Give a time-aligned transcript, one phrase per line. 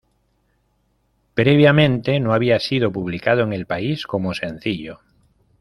[1.35, 4.99] Previamente no había sido publicado en el país como sencillo.